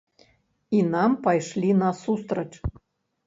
І 0.77 0.79
нам 0.93 1.11
пайшлі 1.27 1.69
насустрач. 1.83 2.49